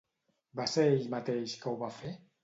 Va 0.59 0.63
ser 0.71 0.85
ell 0.93 1.03
mateix 1.15 1.53
que 1.65 1.69
ho 1.73 1.75
va 1.83 1.91
fer? 1.99 2.15